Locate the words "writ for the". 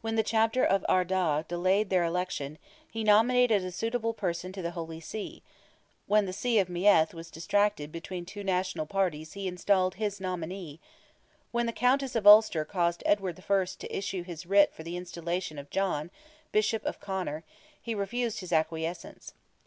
14.46-14.96